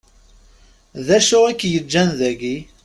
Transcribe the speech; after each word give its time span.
D 1.05 1.07
acu 1.17 1.37
i 1.51 1.53
k-yeǧǧan 1.59 2.09
dagi? 2.19 2.57